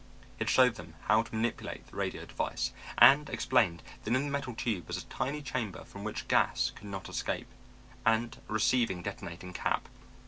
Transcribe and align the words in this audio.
He 0.39 0.45
had 0.45 0.49
showed 0.49 0.75
them 0.77 0.95
how 1.03 1.21
to 1.21 1.35
manipulate 1.35 1.85
the 1.85 1.95
radio 1.95 2.25
device, 2.25 2.71
and 2.97 3.29
explained 3.29 3.83
that 4.03 4.15
in 4.15 4.23
the 4.25 4.31
metal 4.31 4.55
tube 4.55 4.87
was 4.87 4.97
a 4.97 5.05
tiny 5.05 5.43
chamber 5.43 5.83
from 5.85 6.03
which 6.03 6.27
gas 6.27 6.71
could 6.75 6.87
not 6.87 7.07
escape, 7.07 7.49
and 8.03 8.35
a 8.49 8.51
receiving 8.53 9.03
detonating 9.03 9.53
cap. 9.53 9.87